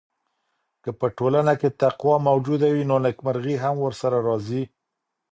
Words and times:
که 0.83 0.89
په 0.99 1.07
ټولنه 1.17 1.53
کي 1.61 1.69
تقوی 1.81 2.17
موجوده 2.27 2.67
وي 2.73 2.83
نو 2.89 2.95
نېکمرغي 3.05 3.55
هم 3.63 3.75
ورسره 3.85 4.17
راځي. 4.27 4.63